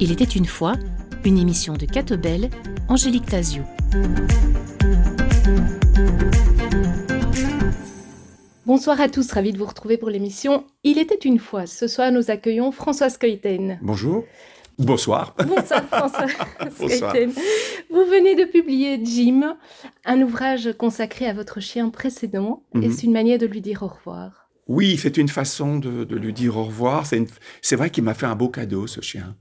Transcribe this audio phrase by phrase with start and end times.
[0.00, 0.74] Il était une fois
[1.24, 2.50] une émission de Catobel,
[2.88, 3.62] Angélique Tazio.
[8.66, 11.66] Bonsoir à tous, ravi de vous retrouver pour l'émission Il était une fois.
[11.66, 13.78] Ce soir, nous accueillons Françoise Coyten.
[13.80, 14.24] Bonjour.
[14.78, 15.34] Bonsoir.
[15.38, 17.12] Bonsoir François.
[17.94, 19.56] Vous venez de publier Jim,
[20.04, 22.92] un ouvrage consacré à votre chien précédent, et mhm.
[22.92, 24.50] c'est une manière de lui dire au revoir?
[24.66, 27.06] Oui, c'est une façon de, lui dire au revoir.
[27.06, 29.36] C'est vrai qu'il m'a fait un beau cadeau, ce chien,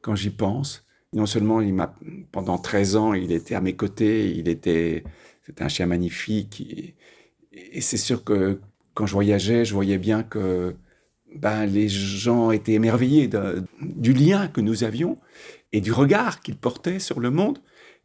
[0.00, 0.86] quand j'y pense.
[1.12, 1.94] Non seulement il m'a
[2.32, 5.04] pendant 13 ans, il était à mes côtés, il était
[5.44, 6.94] c'était un chien magnifique et,
[7.52, 8.60] et c'est sûr que
[8.94, 10.74] quand je voyageais, je voyais bien que
[11.34, 13.28] ben, les gens étaient émerveillés
[13.80, 15.18] du lien que nous avions
[15.72, 17.58] et du regard qu'il portait sur le monde.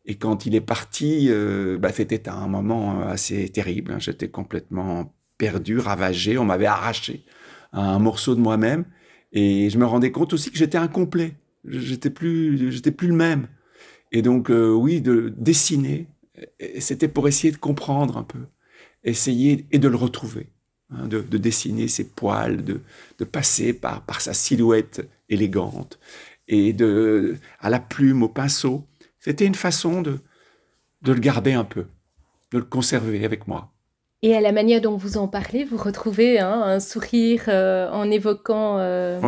[0.05, 3.91] Et quand il est parti, euh, ben, c'était un moment assez terrible.
[3.91, 3.99] Hein.
[3.99, 6.37] J'étais complètement perdu, ravagé.
[6.37, 7.25] On m'avait arraché
[7.73, 8.85] un morceau de moi-même.
[9.31, 11.33] Et je me rendais compte aussi que j'étais incomplet.
[11.65, 13.47] J'étais plus, j'étais plus le même.
[14.11, 16.07] Et donc, euh, oui, de dessiner,
[16.79, 18.45] c'était pour essayer de comprendre un peu,
[19.03, 20.47] essayer et de le retrouver.
[20.91, 25.99] Hein, de, dessiner ses poils, de, passer par, par sa silhouette élégante,
[26.47, 28.85] et de, à la plume, au pinceau.
[29.25, 30.19] C'était une façon de,
[31.01, 31.87] de le garder un peu,
[32.51, 33.71] de le conserver avec moi.
[34.21, 38.11] Et à la manière dont vous en parlez, vous retrouvez hein, un sourire euh, en
[38.11, 39.19] évoquant euh,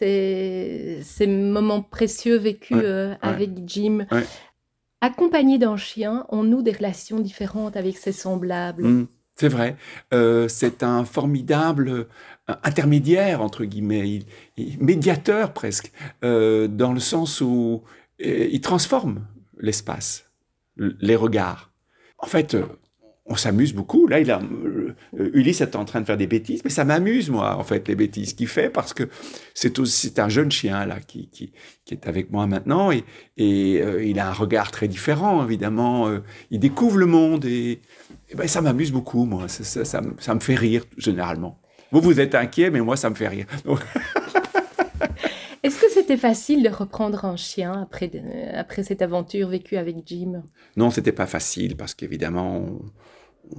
[0.00, 4.04] ces, moments précieux vécus euh, avec Jim.
[5.00, 8.82] Accompagné d'un chien, on noue des relations différentes avec ses semblables?
[8.82, 9.08] Mmh.
[9.36, 9.76] C'est vrai.
[10.48, 12.08] C'est un formidable
[12.64, 14.18] intermédiaire, entre guillemets,
[14.80, 17.82] médiateur presque, dans le sens où
[18.20, 19.26] il transforme
[19.58, 20.30] l'espace,
[20.76, 21.72] les regards.
[22.18, 22.56] En fait,
[23.26, 24.08] on s'amuse beaucoup.
[24.08, 24.40] Là, il a,
[25.16, 27.94] Ulysse est en train de faire des bêtises, mais ça m'amuse, moi, en fait, les
[27.94, 29.04] bêtises qu'il fait, parce que
[29.54, 31.52] c'est un jeune chien, là, qui,
[31.90, 33.04] est avec moi maintenant, et,
[33.36, 36.10] et il a un regard très différent, évidemment.
[36.50, 37.80] il découvre le monde, et
[38.34, 39.48] ben, ça m'amuse beaucoup, moi.
[39.48, 41.60] Ça, ça, me fait rire, généralement.
[41.92, 43.46] Vous, vous êtes inquiet, mais moi, ça me fait rire.
[45.70, 48.10] Est-ce que c'était facile de reprendre un chien après,
[48.54, 50.42] après cette aventure vécue avec Jim?
[50.76, 52.66] Non, c'était pas facile parce qu'évidemment,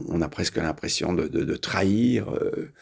[0.09, 2.27] on, a presque l'impression de, trahir.
[2.27, 2.73] Euh,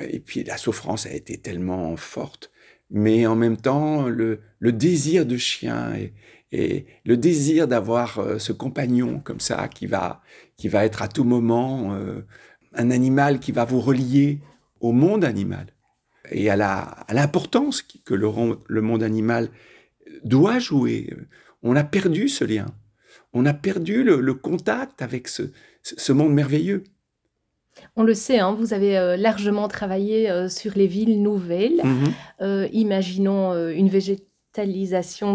[0.00, 2.50] et puis la souffrance a été tellement forte.
[2.90, 6.12] Mais en même temps, le, désir de chien et,
[6.50, 10.20] et le désir d'avoir euh, ce compagnon comme ça qui va,
[10.56, 12.26] qui va être à tout moment euh,
[12.72, 14.40] un animal qui va vous relier
[14.80, 15.73] au monde animal
[16.30, 16.56] et à
[17.12, 18.28] l'importance que le,
[18.66, 19.48] le, monde animal
[20.24, 21.14] doit jouer.
[21.62, 22.66] On a perdu ce lien.
[23.32, 25.42] On a perdu le, contact avec ce,
[25.82, 26.84] ce, monde merveilleux.
[27.96, 31.82] On le sait, hein, vous avez euh, largement travaillé sur les villes nouvelles.
[32.40, 32.70] Mm-hmm.
[32.72, 34.34] imaginons une végétation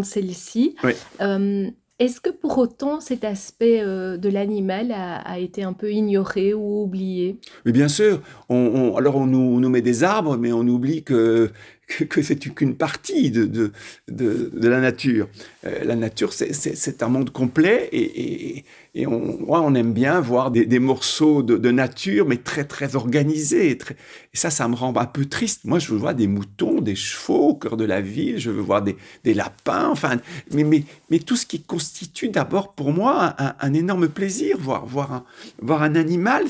[0.00, 0.76] de celle-ci.
[1.20, 6.54] Euh, est-ce que pour autant cet aspect euh, de l'animal a, été un peu ignoré
[6.54, 7.38] ou oublié?
[7.66, 8.22] Oui, bien sûr.
[8.48, 11.50] Alors on nous, met des arbres, mais on oublie que,
[11.90, 13.72] que, c'est qu'une partie de, de,
[14.08, 15.28] de, la nature.
[15.66, 18.64] Euh, la nature, c'est un monde complet et,
[18.94, 23.70] et, on, on, aime bien voir des, morceaux de, nature, mais très, très organisés.
[23.70, 25.64] Et, et, ça, ça me rend un peu triste.
[25.64, 28.62] Moi, je veux voir des moutons, des chevaux au cœur de la ville, je veux
[28.62, 30.16] voir des, des lapins, enfin,
[30.52, 34.56] mais, mais, mais, tout ce qui constitue d'abord pour moi un, un, énorme plaisir.
[34.58, 35.24] Voir, voir, un,
[35.60, 36.46] voir un animal,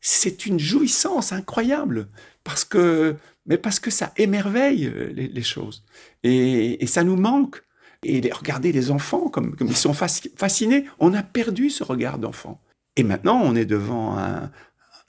[0.00, 2.08] c'est une jouissance incroyable
[2.44, 5.84] parce que mais parce que ça émerveille euh, les, choses.
[6.22, 7.62] Et, ça nous manque.
[8.02, 10.84] Et regardez les enfants, comme, ils sont fascinés.
[10.98, 12.60] On a perdu ce regard d'enfant.
[12.96, 14.50] Et maintenant, on est devant un,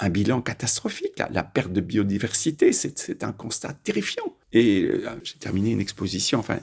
[0.09, 1.21] bilan catastrophique.
[1.31, 4.33] La, perte de biodiversité, c'est un constat terrifiant.
[4.51, 6.59] Et euh, j'ai terminé une exposition, enfin,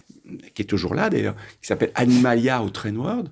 [0.54, 3.30] qui est toujours là d'ailleurs, qui s'appelle Animalia au Train World,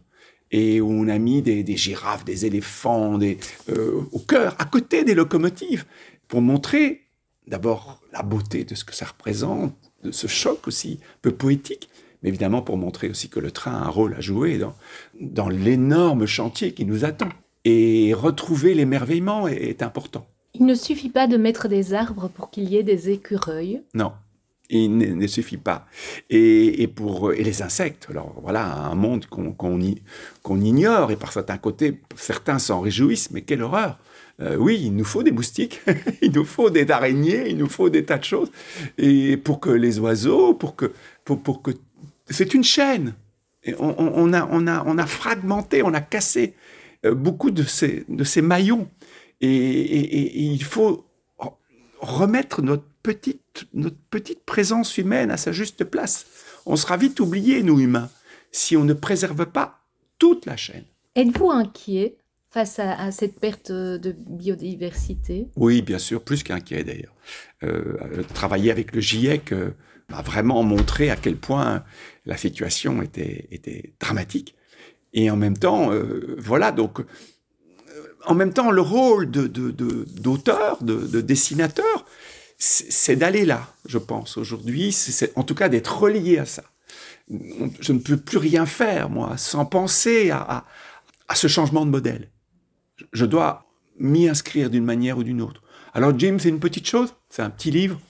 [0.50, 3.38] et où on a mis des, girafes, des éléphants des,
[3.70, 5.84] euh, au cœur, à côté des locomotives,
[6.28, 7.09] pour montrer
[7.46, 11.88] d'abord la beauté de ce que ça représente, de ce choc aussi peu poétique,
[12.22, 14.75] mais évidemment pour montrer aussi que le train a un rôle à jouer dans,
[15.20, 17.28] dans l'énorme chantier qui nous attend.
[17.64, 20.26] Et retrouver l'émerveillement est, important.
[20.54, 23.82] Il ne suffit pas de mettre des arbres pour qu'il y ait des écureuils.
[23.93, 24.12] Non,
[24.70, 25.86] il ne, suffit pas.
[26.31, 31.58] Et, pour et les insectes, alors voilà un monde qu'on qu'on ignore et par certains
[31.58, 33.98] côtés, certains s'en réjouissent, mais quelle horreur
[34.40, 35.82] euh, oui, il nous faut des moustiques,
[36.22, 38.50] il nous faut des araignées, il nous faut des tas de choses.
[38.96, 40.92] Et pour que les oiseaux, pour que,
[41.25, 41.72] pour, que,
[42.28, 43.14] c'est une chaîne.
[43.62, 46.54] Et on, a, on, a, on a fragmenté, on a cassé
[47.04, 48.88] euh, beaucoup de ces, de ces maillons.
[49.42, 51.06] Et, il faut
[52.00, 56.26] remettre notre petite, notre petite présence humaine à sa juste place.
[56.64, 58.10] On sera vite oublié, nous humains,
[58.52, 59.81] si on ne préserve pas
[60.19, 60.84] toute la chaîne.
[61.14, 62.16] Êtes-vous inquiet?
[62.50, 67.14] Face à, cette perte de biodiversité Oui, bien sûr, plus qu'inquiet d'ailleurs.
[67.62, 69.70] Euh, travailler avec le GIEC euh,
[70.08, 71.85] m'a vraiment montré à quel point
[72.26, 74.55] la situation était, dramatique.
[75.12, 77.05] Et en même temps, euh, voilà, donc, euh,
[78.26, 82.06] en même temps, le rôle d'auteur, de, de, de, dessinateur,
[82.58, 84.94] c'est d'aller là, je pense, aujourd'hui,
[85.35, 86.62] en tout cas d'être relié à ça.
[87.29, 90.64] Je ne peux plus rien faire, moi, sans penser à,
[91.35, 92.31] ce changement de modèle.
[93.12, 93.67] Je dois
[93.99, 95.62] m'y inscrire d'une manière ou d'une autre.
[95.93, 98.00] Alors, Jim, c'est une petite chose, c'est un petit livre,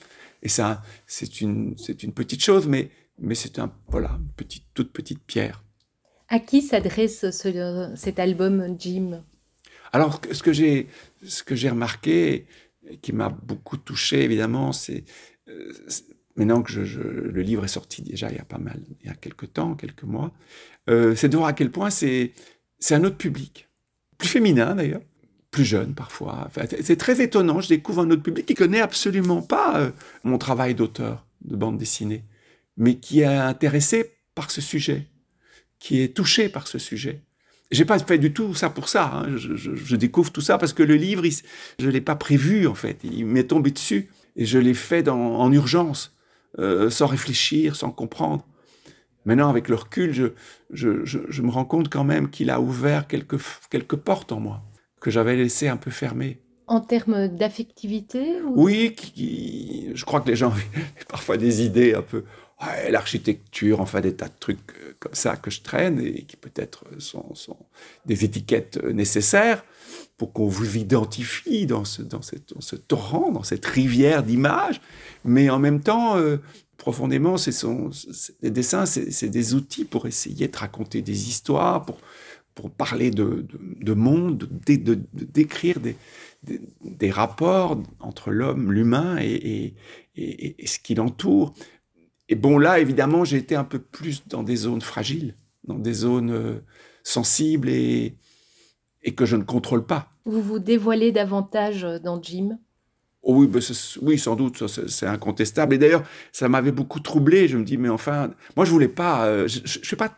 [0.42, 4.64] et ça, c'est une, c'est une petite chose, mais, mais c'est un, voilà, une petite,
[4.74, 5.64] toute petite pierre.
[6.28, 9.24] À qui s'adresse ce, cet album Jim?
[9.92, 10.88] Alors, ce que j'ai,
[11.24, 12.46] ce que j'ai remarqué,
[13.02, 15.04] qui m'a beaucoup touché, évidemment, c'est
[15.48, 15.72] euh,
[16.36, 19.10] maintenant que je, le livre est sorti déjà il y a pas mal, il y
[19.10, 20.32] a quelques temps, quelques mois,
[20.88, 22.32] euh, c'est de voir à quel point c'est,
[22.78, 23.68] c'est un autre public,
[24.20, 25.02] plus féminin d'ailleurs,
[25.50, 26.48] plus jeune parfois.
[26.82, 29.90] C'est très étonnant, je découvre un autre public qui connaît absolument pas euh,
[30.22, 32.24] mon travail d'auteur de bande dessinée,
[32.76, 35.08] mais qui est intéressé par ce sujet
[35.80, 37.22] qui est touché par ce sujet.
[37.72, 39.10] J'ai pas fait du tout ça pour ça.
[39.14, 39.36] Hein.
[39.36, 41.24] Je, découvre tout ça parce que le livre,
[41.78, 42.98] je l'ai pas prévu en fait.
[43.02, 46.14] Il m'est tombé dessus et je l'ai fait en urgence,
[46.58, 48.46] euh, sans réfléchir, sans comprendre.
[49.26, 53.38] Maintenant, avec le recul, je, je me rends compte quand même qu'il a ouvert quelques,
[53.70, 54.62] quelques portes en moi
[55.00, 56.38] que j'avais laissées un peu fermées.
[56.66, 58.94] En termes d'affectivité Oui,
[59.94, 62.24] je crois que les gens ont parfois des idées un peu
[62.90, 66.84] l'architecture, enfin des tas de trucs euh, comme ça que je traîne et qui peut-être
[66.98, 67.56] sont,
[68.04, 69.64] des étiquettes euh, nécessaires
[70.18, 74.82] pour qu'on vous identifie dans ce, dans, ce torrent, dans cette rivière d'images.
[75.24, 76.36] Mais en même temps, euh,
[76.80, 77.90] profondément, c'est son,
[78.42, 82.00] dessins, c'est des outils pour essayer de raconter des histoires, pour,
[82.70, 83.46] parler de,
[83.80, 85.78] de, monde, de, décrire
[86.42, 89.74] des, rapports entre l'homme, l'humain et,
[90.16, 91.54] ce qui l'entoure.
[92.28, 95.92] Et bon, là, évidemment, j'ai été un peu plus dans des zones fragiles, dans des
[95.92, 96.60] zones euh,
[97.02, 98.16] sensibles et,
[99.02, 100.12] et que je ne contrôle pas.
[100.24, 102.58] Vous vous dévoilez davantage euh, dans Jim?
[103.22, 103.60] Oh oui, ben,
[104.02, 105.74] oui, sans doute, c'est incontestable.
[105.74, 106.02] Et d'ailleurs,
[106.32, 107.48] ça m'avait beaucoup troublé.
[107.48, 109.26] Je me dis, mais enfin, moi, je voulais pas.
[109.26, 110.10] Euh, je, je, suis pas,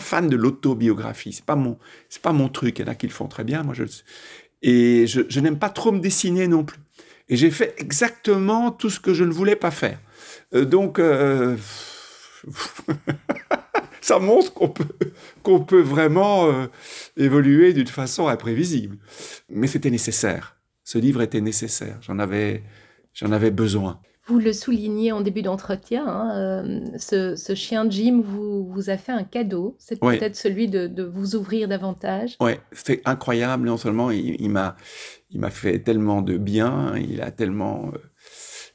[0.00, 1.32] fan de l'autobiographie.
[1.32, 1.78] C'est pas mon,
[2.08, 2.78] c'est pas mon truc.
[2.78, 3.62] Il y en a qui le font très bien.
[3.62, 3.84] Moi, je,
[4.62, 6.80] et je, je n'aime pas trop me dessiner non plus.
[7.28, 9.98] Et j'ai fait exactement tout ce que je ne voulais pas faire.
[10.54, 11.56] Euh, donc, euh,
[14.00, 14.88] ça montre qu'on peut,
[15.42, 16.66] qu'on peut vraiment euh,
[17.16, 18.96] évoluer d'une façon imprévisible.
[19.50, 20.57] Mais c'était nécessaire.
[20.88, 21.98] Ce livre était nécessaire.
[22.00, 22.62] J'en avais,
[23.12, 24.00] j'en avais besoin.
[24.26, 29.24] Vous le soulignez en début d'entretien, hein, ce, chien Jim vous, vous a fait un
[29.24, 29.76] cadeau.
[29.78, 32.38] C'est peut-être celui de, vous ouvrir davantage.
[32.40, 33.66] Oui, c'est incroyable.
[33.66, 34.76] Non seulement il, m'a,
[35.28, 37.92] il m'a fait tellement de bien, il a tellement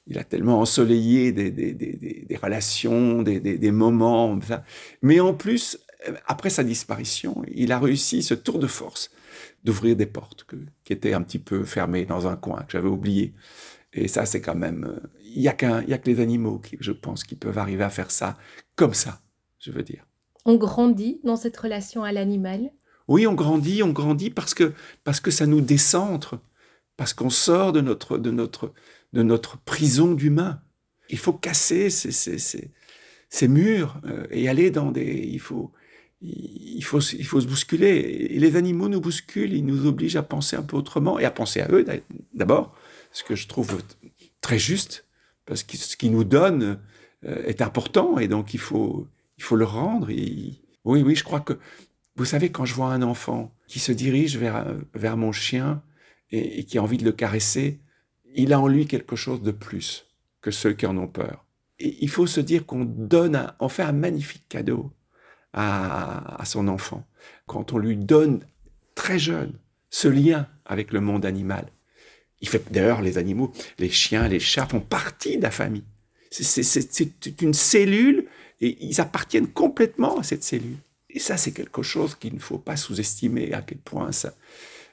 [0.05, 4.37] il a tellement ensoleillé des, des, des, des relations, des, moments.
[5.01, 5.79] Mais en plus,
[6.27, 9.09] après sa disparition, il a réussi ce tour de force
[9.63, 10.45] d'ouvrir des portes
[10.83, 13.33] qui étaient un petit peu fermées dans un coin que j'avais oublié.
[13.93, 14.99] Et ça, c'est quand même.
[15.23, 17.89] Il n'y a, qu'un, a que les animaux, qui, je pense, qui peuvent arriver à
[17.89, 18.37] faire ça
[18.75, 19.21] comme ça,
[19.59, 20.05] je veux dire.
[20.45, 22.71] On grandit dans cette relation à l'animal?
[23.07, 24.73] Oui, on grandit, on grandit parce que,
[25.03, 26.39] parce que ça nous décentre,
[26.97, 28.73] parce qu'on sort de notre, de notre,
[29.13, 30.61] de notre prison d'humain.
[31.09, 32.71] Il faut casser ces, ces, ces,
[33.29, 35.29] ces murs euh, et aller dans des...
[35.31, 35.71] Il faut,
[36.23, 38.29] il, faut, il faut se bousculer.
[38.31, 41.31] Et les animaux nous bousculent, ils nous obligent à penser un peu autrement et à
[41.31, 41.85] penser à eux
[42.33, 42.75] d'abord,
[43.11, 43.81] ce que je trouve
[44.41, 45.05] très juste,
[45.45, 46.79] parce que ce qu'ils nous donnent
[47.25, 50.07] euh, est important et donc il faut, il faut le rendre.
[50.07, 51.53] Oui, oui, je crois que,
[52.15, 55.81] vous savez, quand je vois un enfant qui se dirige vers, vers mon chien
[56.31, 57.79] et, qui a envie de le caresser,
[58.35, 60.07] il a en lui quelque chose de plus
[60.41, 61.45] que ceux qui en ont peur.
[61.79, 64.91] Et il faut se dire qu'on donne, on fait un magnifique cadeau
[65.53, 67.05] à, son enfant
[67.45, 68.45] quand on lui donne
[68.95, 69.53] très jeune
[69.89, 71.67] ce lien avec le monde animal.
[72.41, 75.85] Il fait d'ailleurs les animaux, les chiens, les chats font partie de la famille.
[76.31, 78.25] C'est une cellule
[78.59, 80.77] et ils appartiennent complètement à cette cellule.
[81.09, 84.33] Et ça, c'est quelque chose qu'il ne faut pas sous-estimer à quel point ça,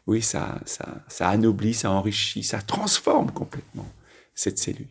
[0.06, 3.90] oui, ça, ça, ça anoblit, ça enrichit, ça transforme complètement
[4.34, 4.88] cette cellule.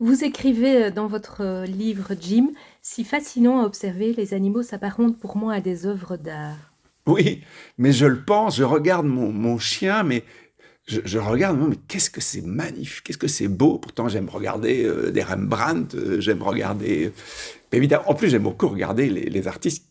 [0.00, 2.50] Vous écrivez euh, dans votre euh, livre Jim,
[2.82, 6.72] si fascinant à observer, les animaux s'apparentent pour moi à des œuvres d'art.
[7.06, 7.42] Oui,
[7.78, 10.22] mais je le pense, je regarde mon, chien, mais
[10.86, 13.78] je, regarde, mais qu'est-ce que c'est magnifique, qu'est-ce que c'est beau.
[13.78, 17.10] Pourtant, j'aime regarder euh, des Rembrandt, j'aime regarder.
[17.72, 19.84] évidemment, en plus, j'aime beaucoup regarder les, artistes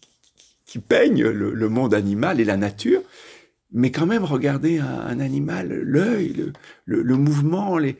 [0.66, 3.02] qui, peignent le, monde animal et la nature.
[3.74, 6.54] Mais quand même, regarder un, animal, l'œil,
[6.86, 7.98] le, mouvement, les,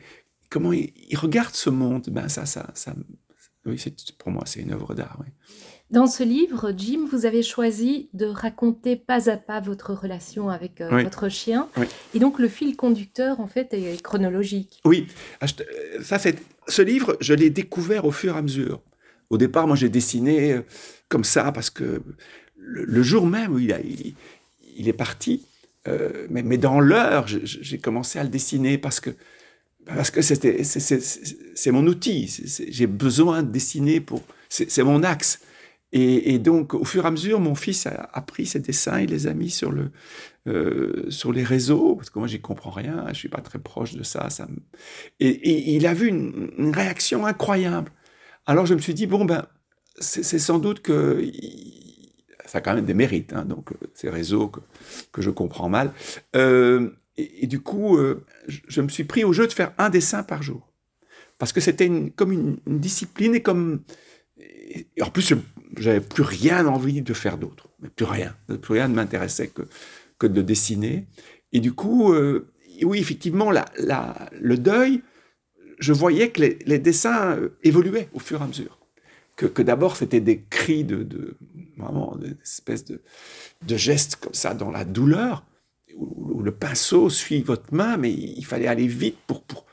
[0.50, 2.94] comment il, il, regarde ce monde, ben ça, ça, ça,
[3.66, 3.82] oui,
[4.18, 5.18] pour moi, c'est une œuvre d'art.
[5.20, 5.26] Oui.
[5.90, 10.82] Dans ce livre, Jim, vous avez choisi de raconter pas à pas votre relation avec
[10.82, 11.68] euh, votre chien.
[12.12, 14.80] Et donc, le fil conducteur, en fait, est chronologique.
[14.84, 15.06] Oui.
[15.40, 16.36] Ah, euh, ça, c'est...
[16.66, 18.82] Ce livre, je l'ai découvert au fur et à mesure.
[19.30, 20.62] Au départ, moi, j'ai dessiné euh,
[21.08, 22.02] comme ça parce que
[22.58, 25.46] le, jour même où il, a, il, est parti,
[26.28, 29.08] mais, mais, dans l'heure, j'ai commencé à le dessiner parce que
[29.88, 32.28] parce que c'était, c'est mon outil.
[32.68, 34.22] J'ai besoin de dessiner pour.
[34.48, 35.40] C'est mon axe.
[35.92, 39.26] Et, donc, au fur et à mesure, mon fils a, pris ses dessins, il les
[39.26, 39.90] a mis sur, le,
[40.46, 43.94] euh, sur les réseaux, parce que moi, j'y comprends rien, je suis pas très proche
[43.94, 44.28] de ça.
[44.28, 44.46] ça
[45.18, 47.90] et, il a vu une, réaction incroyable.
[48.44, 49.46] Alors, je me suis dit, bon, ben,
[49.98, 51.24] c'est sans doute que
[52.44, 54.60] ça a quand même des mérites, hein, donc euh, ces réseaux que,
[55.12, 55.92] que, je comprends mal.
[56.36, 57.98] Euh, et, du coup,
[58.46, 60.72] je, me suis pris au jeu de faire un dessin par jour.
[61.38, 63.82] Parce que c'était comme une, une, discipline et comme...
[64.38, 65.34] Et en plus,
[65.76, 67.68] j'avais plus rien envie de faire d'autre.
[67.96, 68.36] Plus rien.
[68.62, 69.62] Plus rien ne m'intéressait que,
[70.18, 71.06] que de dessiner.
[71.52, 72.50] Et du coup, euh,
[72.82, 75.02] oui, effectivement, le deuil,
[75.78, 78.78] je voyais que les, dessins euh, évoluaient au fur et à mesure.
[79.36, 81.36] Que, que d'abord, c'était des cris de, de,
[81.76, 83.00] vraiment, des espèces de,
[83.66, 85.44] de gestes comme ça dans la douleur,
[85.98, 89.66] où, le pinceau suit votre main, mais il fallait aller vite pour, pour,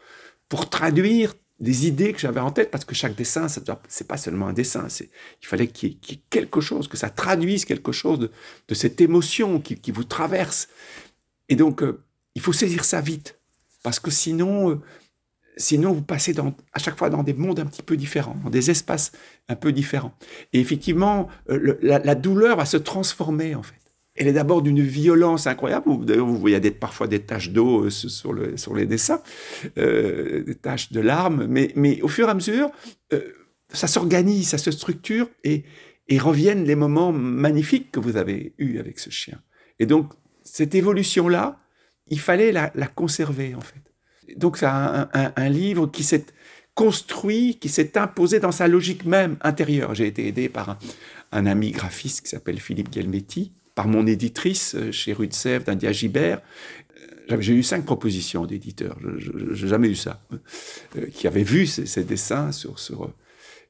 [0.49, 4.17] pour traduire des idées que j'avais en tête, parce que chaque dessin, ce n'est pas
[4.17, 5.09] seulement un dessin, c'est,
[5.41, 8.29] il fallait qu'il y, ait, quelque chose, que ça traduise quelque chose
[8.67, 10.67] de, cette émotion qui, vous traverse.
[11.47, 12.03] Et donc, euh,
[12.35, 13.39] il faut saisir ça vite,
[13.83, 14.81] parce que sinon, euh,
[15.55, 16.35] sinon vous passez
[16.73, 19.13] à chaque fois dans des mondes un petit peu différents, dans des espaces
[19.47, 20.13] un peu différents.
[20.51, 23.84] Et effectivement, euh, la douleur va se transformer, en fait
[24.15, 26.05] elle est d'abord d'une violence incroyable.
[26.05, 29.21] D'ailleurs, vous voyez parfois des taches d'eau euh, sur, le, sur les dessins,
[29.77, 32.71] euh, des taches de larmes, mais, au fur et à mesure,
[33.13, 33.21] euh,
[33.69, 35.63] ça s'organise, ça se structure et,
[36.19, 39.41] reviennent les moments magnifiques que vous avez eus avec ce chien.
[39.79, 41.59] Et donc, cette évolution-là,
[42.07, 43.81] il fallait la, conserver, en fait.
[44.37, 46.25] Donc, c'est un, un, livre qui s'est
[46.75, 49.95] construit, qui s'est imposé dans sa logique même intérieure.
[49.95, 50.77] J'ai été aidé par un,
[51.31, 55.65] un ami graphiste qui s'appelle Philippe Gelmetti, par mon éditrice euh, chez Rue de Sèvres,
[55.65, 56.41] d'India Gibert.
[57.31, 60.21] Euh, j'ai eu cinq propositions d'éditeurs, je n'ai jamais eu ça,
[60.97, 62.77] euh, qui avaient vu ces, dessins sur,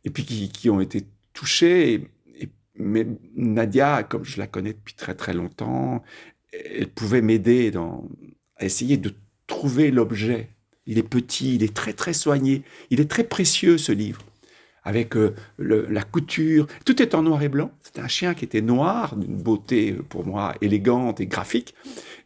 [0.03, 2.07] et puis qui, ont été touchés.
[2.75, 6.03] mais Nadia, comme je la connais depuis très très longtemps,
[6.51, 7.71] elle pouvait m'aider
[8.57, 9.13] à essayer de
[9.47, 10.50] trouver l'objet.
[10.85, 14.21] Il est petit, il est très très soigné, il est très précieux ce livre
[14.85, 16.67] avec euh, la couture.
[16.85, 17.71] Tout est en noir et blanc.
[17.81, 21.73] C'était un chien qui était noir, d'une beauté euh, pour moi élégante et graphique.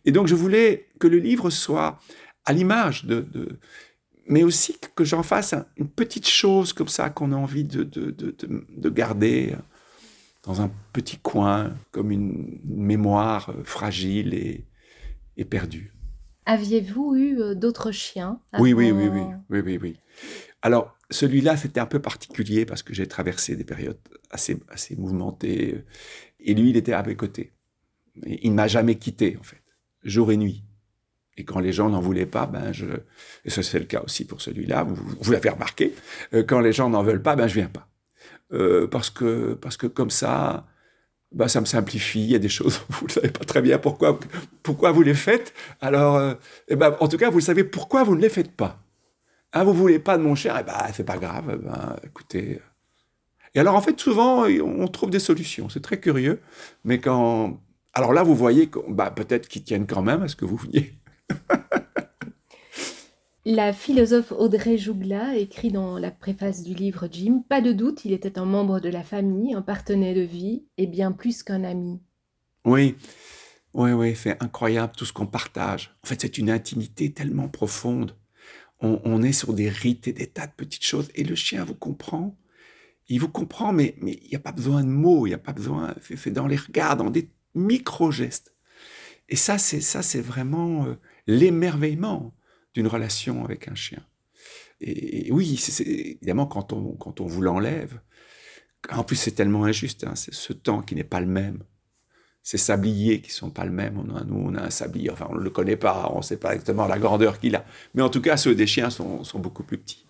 [0.05, 1.99] Et donc je voulais que le livre soit
[2.45, 3.25] à l'image de,
[4.27, 8.89] mais aussi que j'en fasse une petite chose comme ça qu'on a envie de, de,
[8.89, 9.55] garder
[10.43, 14.65] dans un petit coin, comme une, mémoire euh, fragile et,
[15.37, 15.93] et perdue.
[16.45, 19.99] Aviez-vous eu d'autres chiens oui, oui, oui, oui, oui, oui, oui.
[20.61, 23.99] Alors, celui-là, c'était un peu particulier parce que j'ai traversé des périodes
[24.29, 25.83] assez, assez mouvementées.
[26.39, 27.53] Et lui, il était à mes côtés.
[28.25, 29.63] il ne m'a jamais quitté, en fait,
[30.03, 30.63] jour et nuit.
[31.39, 32.85] Et quand les gens n'en voulaient pas, ben je,
[33.45, 35.95] et ça c'est le cas aussi pour celui-là, vous, l'avez remarqué,
[36.33, 37.87] euh, quand les gens n'en veulent pas, ben je viens pas.
[38.51, 40.67] Euh, parce, que, parce que comme ça,
[41.31, 43.77] ben ça me simplifie, il y a des choses, vous ne savez pas très bien
[43.77, 44.19] pourquoi,
[44.63, 45.53] pourquoi vous les faites.
[45.79, 46.33] Alors, euh,
[46.67, 48.83] eh ben, en tout cas, vous savez pourquoi vous ne les faites pas.
[49.51, 50.58] Ah, vous voulez pas de mon cher?
[50.60, 51.51] Eh ben, c'est pas grave.
[51.53, 52.62] Eh ben, écoutez.
[53.56, 55.70] Et alors, en fait, souvent, on trouve des solutions.
[55.70, 56.41] C'est très curieux.
[56.84, 57.60] Mais quand.
[57.94, 60.94] Alors là, vous voyez bah, peut-être qu'ils tiennent quand même à ce que vous veniez.
[63.46, 68.12] La philosophe Audrey Jougla écrit dans la préface du livre Jim Pas de doute, il
[68.12, 72.00] était un membre de la famille, un partenaire de vie et bien plus qu'un ami.
[72.65, 72.96] Oui,
[73.74, 75.96] oui, oui, c'est incroyable tout ce qu'on partage.
[76.03, 78.15] En fait, c'est une intimité tellement profonde
[78.81, 81.75] on, est sur des rites et des tas de petites choses, et le chien vous
[81.75, 82.38] comprend.
[83.09, 85.53] Il vous comprend, mais il n'y a pas besoin de mots, il n'y a pas
[85.53, 88.53] besoin, c'est dans les regards, dans des micro-gestes.
[89.27, 90.95] Et ça, c'est ça, c'est vraiment euh,
[91.27, 92.33] l'émerveillement
[92.74, 94.03] d'une relation avec un chien.
[94.81, 98.00] Et, oui, c'est évidemment quand on, quand on vous l'enlève,
[98.89, 101.63] en plus c'est tellement injuste, hein, c'est ce temps qui n'est pas le même.
[102.43, 103.98] Ces sabliers qui sont pas le même.
[103.98, 106.24] On a, nous, on a un sablier, enfin, on ne le connaît pas, on ne
[106.24, 107.65] sait pas exactement la grandeur qu'il a.
[107.93, 110.05] Mais en tout cas, ceux des chiens sont, sont beaucoup plus petits.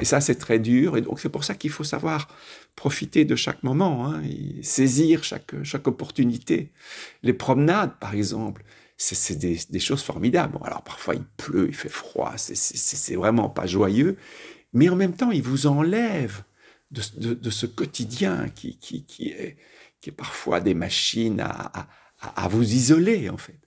[0.00, 0.96] Et ça, c'est très dur.
[0.96, 2.28] Et donc, c'est pour ça qu'il faut savoir
[2.74, 4.22] profiter de chaque moment, hein,
[4.62, 6.72] saisir chaque, chaque opportunité.
[7.22, 8.64] Les promenades, par exemple,
[8.96, 10.52] c'est des, des, choses formidables.
[10.58, 14.16] Bon, alors, parfois, il pleut, il fait froid, c'est vraiment pas joyeux.
[14.72, 16.42] Mais en même temps, il vous enlève
[16.90, 19.56] de, de, de ce quotidien qui, qui, qui, est,
[20.02, 23.58] qui est parfois des machines à, vous isoler, en fait.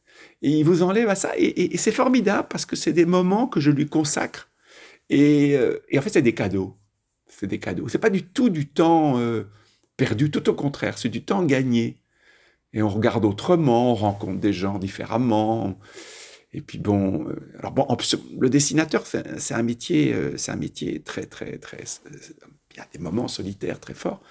[0.43, 1.31] Et il vous enlève à ça.
[1.37, 4.49] Et c'est formidable parce que c'est des moments que je lui consacre
[5.11, 6.77] euh, et, en fait, c'est des cadeaux.
[7.27, 7.87] C'est des cadeaux.
[7.87, 9.49] C'est pas du tout du temps euh,
[9.97, 11.97] perdu, tout au contraire, c'est du temps gagné.
[12.73, 15.79] Et on regarde autrement, on rencontre des gens différemment.
[16.53, 17.87] Et puis bon, euh, alors bon,
[18.39, 21.83] le dessinateur, c'est un métier, c'est un métier très, très, très.
[22.71, 24.21] Il y a des moments solitaires très forts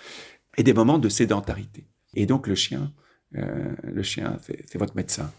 [0.57, 1.85] et des moments de sédentarité.
[2.15, 2.93] Et donc le chien,
[3.33, 5.33] le chien, c'est votre médecin.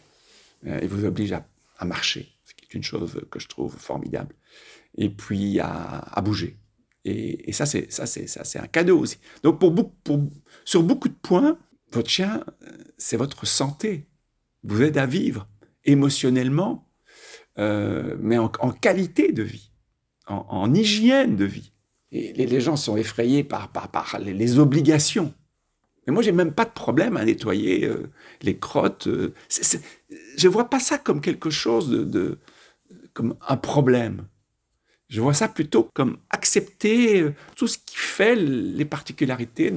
[0.66, 1.46] il vous oblige à,
[1.86, 4.34] marcher, ce qui est une chose que je trouve formidable
[4.98, 6.58] et puis à, bouger.
[7.04, 9.18] Et, ça, c'est un cadeau aussi.
[9.44, 9.62] Donc
[10.64, 11.58] sur beaucoup de points,
[11.92, 12.44] votre chien,
[12.98, 14.08] c'est votre santé,
[14.64, 15.48] vous aide à vivre
[15.84, 16.90] émotionnellement,
[17.60, 19.72] euh, mais en, qualité de vie,
[20.28, 21.72] en, hygiène de vie.
[22.12, 23.72] Et les, gens sont effrayés par
[24.20, 25.34] les, obligations.
[26.06, 28.10] Mais moi, j'ai même pas de problème à nettoyer euh,
[28.42, 29.08] les crottes.
[29.08, 29.34] Euh,
[30.38, 32.38] je vois pas ça comme quelque chose de,
[33.14, 34.28] comme un problème.
[35.08, 39.72] Je vois ça plutôt comme accepter euh, tout ce qui fait les particularités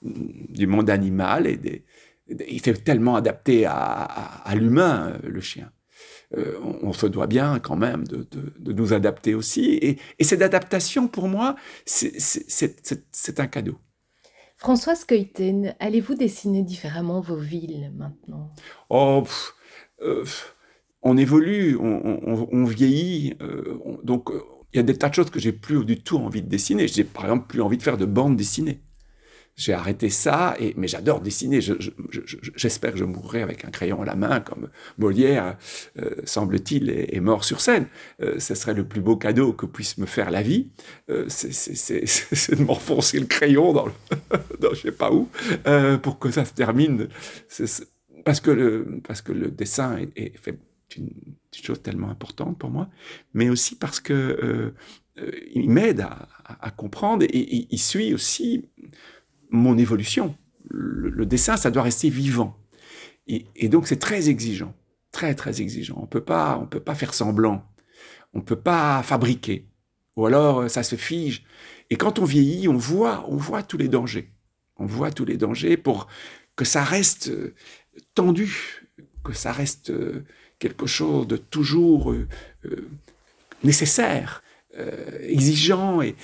[0.00, 1.46] du monde animal.
[1.46, 1.84] Et
[2.28, 5.70] il fait tellement adapté à, l'humain, euh, le chien.
[6.82, 8.26] On, se doit bien quand même de,
[8.72, 9.78] nous adapter aussi.
[9.80, 11.54] Et, cette adaptation, pour moi,
[11.86, 13.78] c'est un cadeau.
[14.64, 18.50] Françoise Keuten, allez-vous dessiner différemment vos villes maintenant?
[18.88, 19.22] Oh,
[21.02, 23.34] on évolue, on, vieillit.
[23.42, 24.40] Euh, donc, euh,
[24.72, 26.88] il y a des tas de choses que j'ai plus du tout envie de dessiner.
[26.88, 28.80] J'ai par exemple plus envie de faire de bande dessinée.
[29.56, 31.60] J'ai arrêté ça, mais j'adore dessiner.
[32.56, 35.56] J'espère que je mourrai avec un crayon à la main, comme Molière,
[35.98, 37.86] euh, semble-t-il, est, mort sur scène.
[38.20, 40.70] ce serait le plus beau cadeau que puisse me faire la vie.
[41.28, 43.92] c'est de m'enfoncer le crayon dans, le
[44.60, 45.28] dans je sais pas où,
[46.02, 47.08] pour que ça se termine.
[48.24, 50.38] parce que le, parce que le dessin est
[50.96, 51.10] une,
[51.52, 52.88] chose tellement importante pour moi,
[53.32, 54.74] mais aussi parce que euh,
[55.18, 58.68] euh, il m'aide à, comprendre et, il suit aussi
[59.54, 60.36] mon évolution.
[60.70, 62.58] Le, dessin, ça doit rester vivant.
[63.26, 64.74] Et, donc c'est très exigeant,
[65.10, 65.98] très très exigeant.
[66.02, 67.64] On peut pas, on peut pas faire semblant,
[68.34, 69.66] on peut pas fabriquer,
[70.16, 71.44] ou alors euh, ça se fige.
[71.88, 74.30] Et quand on vieillit, on voit, on voit tous les dangers.
[74.76, 76.08] On voit tous les dangers pour
[76.56, 77.32] que ça reste
[78.14, 78.82] tendu,
[79.22, 79.92] que ça reste
[80.58, 82.26] quelque chose de toujours euh,
[82.66, 82.88] euh,
[83.62, 84.42] nécessaire,
[84.78, 86.16] euh, exigeant, et,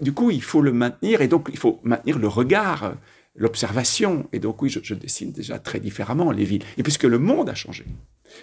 [0.00, 2.96] du coup, il faut le maintenir, et donc il faut maintenir le regard,
[3.34, 7.48] l'observation, et donc oui, je, dessine déjà très différemment les villes, et puisque le monde
[7.48, 7.84] a changé,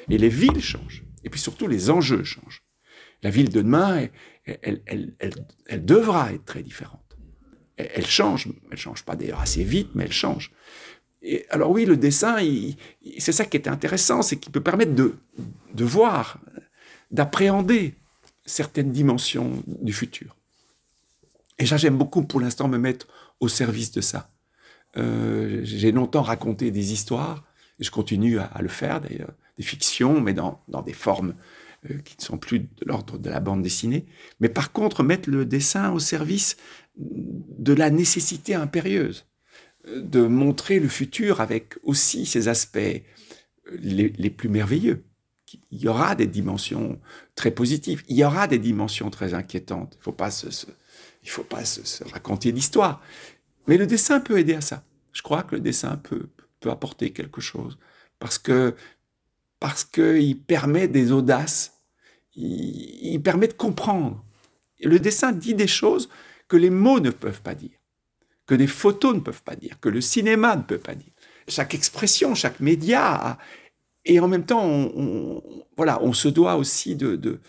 [0.09, 2.63] et les villes changent, et puis surtout les enjeux changent.
[3.21, 4.07] La ville de demain,
[4.45, 5.15] elle, elle,
[5.67, 6.99] elle, devra être très différente.
[7.77, 10.51] Elle, change, elle change pas d'ailleurs assez vite, mais elle change
[11.49, 12.37] alors oui, le dessin,
[13.17, 15.15] c'est ça qui est intéressant, c'est qu'il peut permettre de,
[15.73, 16.39] de voir,
[17.11, 17.95] d'appréhender
[18.45, 20.35] certaines dimensions du futur.
[21.59, 23.07] Et j'aime beaucoup pour l'instant me mettre
[23.39, 24.31] au service de ça.
[24.97, 27.43] Euh, j'ai longtemps raconté des histoires,
[27.79, 31.35] et je continue à, le faire d'ailleurs, des fictions, mais dans, des formes
[31.89, 34.05] euh, qui ne sont plus de l'ordre de la bande dessinée.
[34.39, 36.57] Mais par contre, mettre le dessin au service
[36.95, 39.25] de la nécessité impérieuse
[39.87, 43.01] de montrer le futur avec aussi ses aspects euh,
[43.81, 45.03] les, plus merveilleux.
[45.71, 46.99] Il y aura des dimensions
[47.35, 49.93] très positives, il y aura des dimensions très inquiétantes.
[49.95, 50.11] Il ne faut
[51.43, 53.01] pas se, raconter l'histoire.
[53.67, 54.83] Mais le dessin peut aider à ça.
[55.13, 56.27] Je crois que le dessin peut,
[56.65, 57.77] apporter quelque chose
[58.19, 58.73] parce que
[59.59, 61.73] parce qu'il permet des audaces,
[62.35, 64.23] il permet de comprendre.
[64.81, 66.07] Le dessin dit des choses
[66.47, 67.77] que les mots ne peuvent pas dire
[68.45, 71.11] que des photos ne peuvent pas dire, que le cinéma ne peut pas dire.
[71.47, 73.37] Chaque expression, chaque média,
[74.05, 75.41] et en même temps, on,
[75.77, 77.39] voilà, on se doit aussi de, de,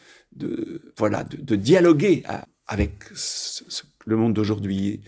[0.96, 2.22] voilà, de, dialoguer
[2.66, 3.04] avec
[4.06, 5.00] le monde d'aujourd'hui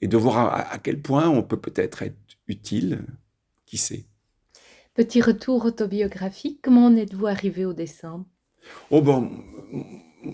[0.00, 2.14] et de voir à, quel point on peut peut-être être
[2.48, 3.04] utile,
[3.66, 4.04] qui sait.
[4.94, 8.26] Petit retour autobiographique, comment en êtes-vous arrivé au dessin?
[8.90, 9.30] Oh bon,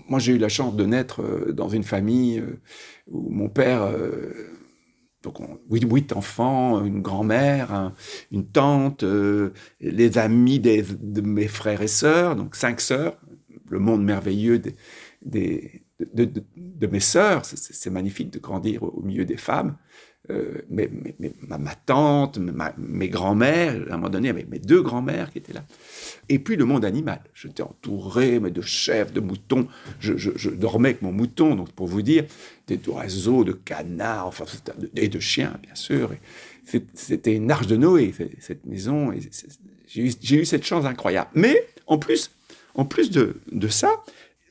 [0.09, 2.59] moi j'ai eu la chance de naître euh, dans une famille euh,
[3.07, 3.83] où mon père
[5.23, 5.37] donc
[5.69, 7.93] huit, enfants, une grand-mère,
[8.31, 9.51] une tante, euh,
[9.81, 13.17] les amis de mes frères et sœurs, donc cinq sœurs,
[13.69, 14.61] le monde merveilleux
[15.21, 17.45] des, de, mes sœurs.
[17.45, 19.77] C'est magnifique de grandir au, milieu des femmes.
[20.31, 22.37] Euh, ma, tante,
[22.77, 25.65] mes grands-mères, à un moment donné, mes deux grands-mères qui étaient là.
[26.27, 27.21] Et puis le monde animal.
[27.33, 29.67] J'étais entouré de chèvres, de moutons.
[29.99, 32.25] Je, dormais avec mon mouton, donc pour vous dire,
[32.67, 34.45] des oiseaux, de canards, enfin,
[34.95, 36.11] et de chiens, bien sûr.
[36.93, 39.11] C'était une arche de Noé, cette maison.
[39.87, 41.31] J'ai eu, cette chance incroyable.
[41.33, 42.29] Mais en plus,
[42.75, 44.03] en plus de, ça,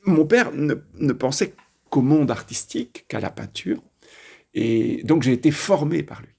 [0.03, 1.53] mon père ne pensait
[1.89, 3.81] qu'au monde artistique, qu'à la peinture.
[4.53, 6.29] Et donc j'ai été formé par lui.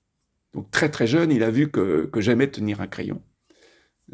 [0.55, 3.23] Donc très très jeune, il a vu que, que j'aimais tenir un crayon.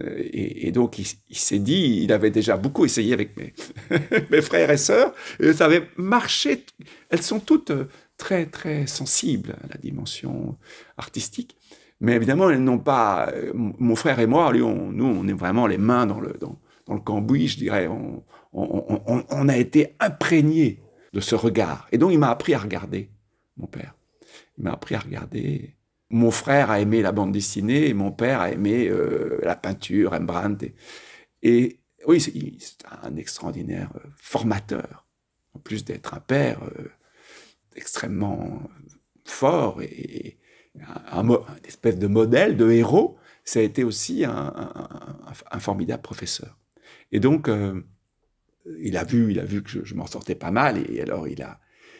[0.00, 3.54] Euh, et, donc il, s'est dit, il avait déjà beaucoup essayé avec mes,
[4.30, 6.64] mes frères et sœurs, et ça avait marché.
[7.08, 10.58] Elles sont toutes euh, très très sensibles à la dimension
[10.98, 11.56] artistique.
[12.00, 13.30] Mais évidemment, elles n'ont pas.
[13.32, 16.58] Euh, mon frère et moi, lui, nous, on est vraiment les mains dans le, dans,
[16.86, 17.86] dans le cambouis, je dirais.
[17.86, 20.82] On, on, on, on a été imprégnés
[21.14, 21.88] de ce regard.
[21.92, 23.08] Et donc, il m'a appris à regarder
[23.56, 23.94] mon père.
[24.58, 25.76] M'a appris à regarder.
[26.10, 30.12] Mon frère a aimé la bande dessinée et mon père a aimé euh, la peinture,
[30.12, 30.72] Rembrandt.
[31.42, 35.06] Et, oui, c'est un extraordinaire euh, formateur.
[35.54, 36.90] En plus d'être un père euh,
[37.74, 38.62] extrêmement
[39.24, 40.38] fort et,
[41.10, 41.26] un,
[41.64, 44.52] espèce de modèle, de héros, ça a été aussi un,
[45.58, 46.58] formidable professeur.
[47.12, 47.48] Et donc,
[48.78, 51.28] il a vu, il a vu que je, je m'en sortais pas mal et alors
[51.28, 51.58] il a,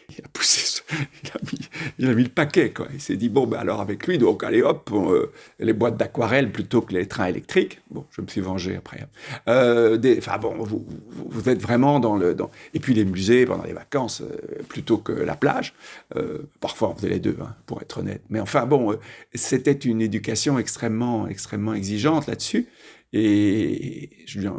[0.09, 0.81] il a poussé,
[1.23, 2.87] il a mis, il a mis le paquet, quoi.
[2.93, 6.51] Il s'est dit, bon, ben alors avec lui, donc allez hop, euh, les boîtes d'aquarelle
[6.51, 7.81] plutôt que les trains électriques.
[7.91, 9.05] Bon, je me suis vengé après.
[9.49, 12.35] Euh, enfin bon, vous, vous, êtes vraiment dans le...
[12.73, 15.73] Et puis les musées pendant les vacances, euh, plutôt que la plage.
[16.61, 18.21] parfois, on faisait les deux, hein, pour être honnête.
[18.29, 18.97] Mais enfin bon,
[19.33, 22.69] c'était une éducation extrêmement, extrêmement exigeante là-dessus.
[23.13, 24.49] Et je ne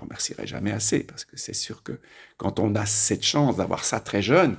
[0.00, 1.92] remercierai jamais assez, parce que c'est sûr que
[2.36, 4.56] quand on a cette chance d'avoir ça très jeune,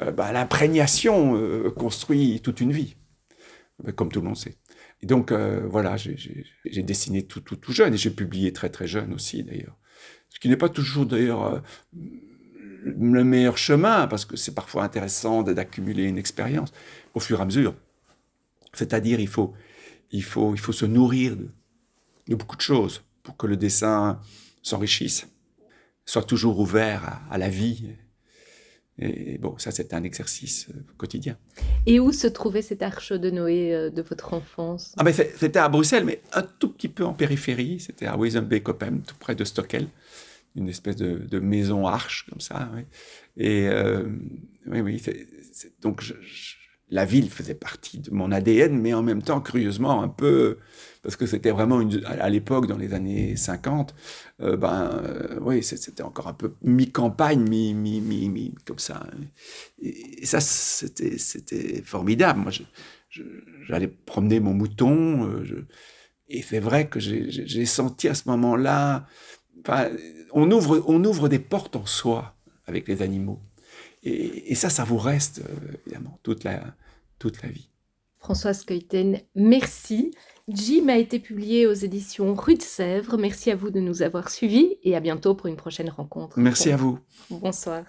[0.00, 2.96] bah, l'imprégnation euh, construit toute une vie,
[3.96, 4.56] comme tout le monde sait.
[5.02, 9.12] Donc, euh, voilà, j'ai dessiné tout, tout, tout, jeune et j'ai publié très, très jeune
[9.12, 9.76] aussi, d'ailleurs.
[10.28, 11.62] Ce qui n'est pas toujours, d'ailleurs,
[12.84, 16.72] le meilleur chemin, parce que c'est parfois intéressant d'accumuler une expérience
[17.14, 17.74] au fur et à mesure.
[18.72, 19.54] C'est-à-dire, il faut,
[20.10, 24.20] il, faut, il faut se nourrir de, beaucoup de choses pour que le dessin
[24.62, 25.28] s'enrichisse,
[26.06, 27.96] soit toujours ouvert à la vie
[28.98, 31.38] et bon, ça, c'est un exercice euh, quotidien.
[31.86, 34.94] Et où se trouvait cette arche de Noé euh, de votre enfance?
[34.98, 37.80] Ah ben, C'était à Bruxelles, mais un tout petit peu en périphérie.
[37.80, 39.88] C'était à Wezenbeek-Oppem, tout près de Stockel.
[40.54, 42.70] Une espèce de, maison arche, comme ça.
[43.38, 44.04] Et euh,
[44.66, 45.02] oui, oui.
[45.80, 46.02] donc,
[46.92, 50.58] la ville faisait partie de mon ADN, mais en même temps, curieusement, un peu
[51.02, 53.94] parce que c'était vraiment une, à l'époque, dans les années 50,
[54.40, 59.04] euh, ben euh, oui, c'était encore un peu mi-campagne, mi, mi, mi, mi, comme ça.
[59.80, 62.40] Et, ça, c'était, formidable.
[62.40, 62.52] Moi,
[63.66, 65.66] j'allais promener mon mouton, euh,
[66.28, 69.06] et c'est vrai que j'ai senti à ce moment-là,
[70.32, 73.40] on ouvre, on ouvre des portes en soi avec les animaux.
[74.04, 75.42] Et, et ça, ça vous reste,
[75.84, 76.74] évidemment, toute la,
[77.22, 77.70] toute la vie.
[78.18, 80.10] Françoise Keuten, merci.
[80.48, 83.16] Jim a été publié aux éditions Rue de Sèvres.
[83.16, 86.36] Merci à vous de nous avoir suivis et à bientôt pour une prochaine rencontre.
[86.40, 86.98] Merci à vous.
[87.30, 87.84] Bonsoir.